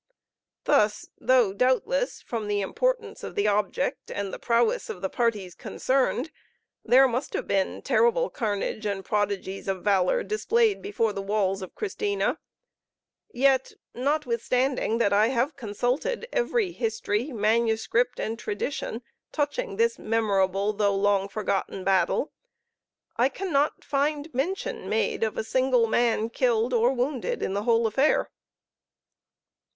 [0.63, 5.53] Thus, though doubtless, from the importance of the object, and the prowess of the parties
[5.53, 6.31] concerned,
[6.83, 11.75] there must have been terrible carnage and prodigies of valor displayed before the walls of
[11.75, 12.39] Christina,
[13.31, 20.73] yet, not withstanding that I have consulted every history, manuscript, and tradition, touching this memorable
[20.73, 22.31] though long forgotten battle,
[23.17, 27.85] I cannot find mention made of a single man killed or wounded in the whole
[27.85, 28.31] affair.